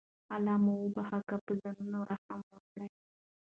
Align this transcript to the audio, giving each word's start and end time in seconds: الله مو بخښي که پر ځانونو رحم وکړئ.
الله 0.35 0.55
مو 0.65 0.73
بخښي 0.95 1.19
که 1.27 1.35
پر 1.45 1.55
ځانونو 1.63 1.99
رحم 2.09 2.39
وکړئ. 2.51 2.89